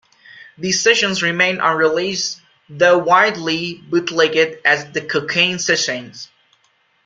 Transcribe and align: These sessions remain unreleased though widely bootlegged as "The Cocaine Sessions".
These 0.57 0.81
sessions 0.81 1.21
remain 1.21 1.59
unreleased 1.59 2.41
though 2.67 2.97
widely 2.97 3.83
bootlegged 3.87 4.59
as 4.65 4.91
"The 4.91 5.01
Cocaine 5.01 5.59
Sessions". 5.59 6.27